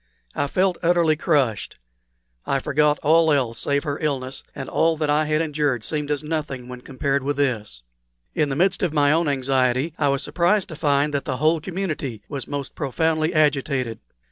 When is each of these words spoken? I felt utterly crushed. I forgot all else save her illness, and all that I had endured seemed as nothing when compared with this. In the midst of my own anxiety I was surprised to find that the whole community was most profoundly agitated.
I 0.33 0.47
felt 0.47 0.79
utterly 0.81 1.15
crushed. 1.15 1.77
I 2.47 2.57
forgot 2.57 2.97
all 3.03 3.31
else 3.31 3.59
save 3.59 3.83
her 3.83 3.99
illness, 3.99 4.43
and 4.55 4.67
all 4.67 4.97
that 4.97 5.11
I 5.11 5.25
had 5.25 5.43
endured 5.43 5.83
seemed 5.83 6.09
as 6.09 6.23
nothing 6.23 6.67
when 6.67 6.81
compared 6.81 7.21
with 7.21 7.37
this. 7.37 7.83
In 8.33 8.49
the 8.49 8.55
midst 8.55 8.81
of 8.81 8.93
my 8.93 9.11
own 9.11 9.27
anxiety 9.27 9.93
I 9.99 10.07
was 10.07 10.23
surprised 10.23 10.69
to 10.69 10.75
find 10.75 11.13
that 11.13 11.25
the 11.25 11.37
whole 11.37 11.61
community 11.61 12.23
was 12.27 12.47
most 12.47 12.73
profoundly 12.73 13.31
agitated. 13.31 13.99